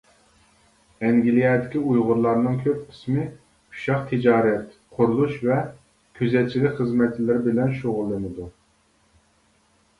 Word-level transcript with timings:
ئەنگلىيەدىكى 1.01 1.81
ئۇيغۇرلارنىڭ 1.89 2.55
كۆپ 2.63 2.79
قىسمى 2.93 3.27
ئۇششاق 3.29 4.09
تىجارەت، 4.13 4.73
قۇرۇلۇش 4.97 5.37
ۋە 5.51 5.61
كۆزەتچىلىك 6.21 6.77
خىزمەتلىرى 6.83 7.47
بىلەن 7.49 7.79
شۇغۇللىنىدۇ. 7.83 8.53